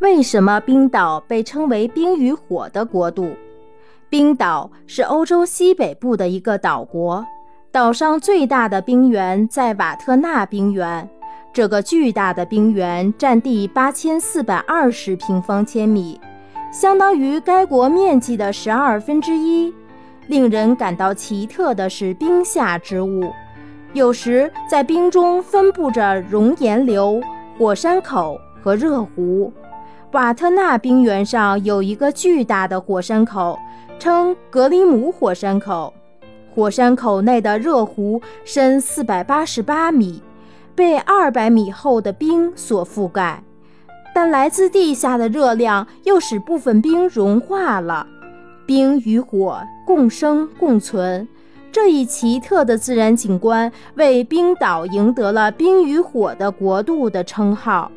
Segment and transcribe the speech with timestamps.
[0.00, 3.36] 为什么冰岛被称为冰与火的国度？
[4.08, 7.22] 冰岛是欧洲西北部的一个岛国，
[7.70, 11.06] 岛上最大的冰原在瓦特纳冰原。
[11.52, 16.18] 这个巨大的冰原占地八千四百二十平方千米，
[16.72, 19.70] 相当于该国面积的十二分之一。
[20.28, 23.30] 令人感到奇特的是，冰下之物
[23.92, 27.20] 有时在冰中分布着熔岩流、
[27.58, 29.52] 火山口和热湖。
[30.12, 33.56] 瓦特纳冰原上有一个巨大的火山口，
[33.96, 35.94] 称格里姆火山口。
[36.52, 40.20] 火山口内的热湖深四百八十八米，
[40.74, 43.40] 被二百米厚的冰所覆盖。
[44.12, 48.04] 但来自地下的热量又使部分冰融化了。
[48.66, 51.28] 冰与火共生共存，
[51.70, 57.92] 这一奇特的自然景观为冰岛赢得了“冰与火的国度”的称号。